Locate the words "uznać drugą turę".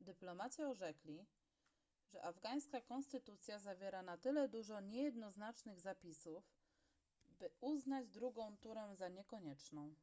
7.60-8.96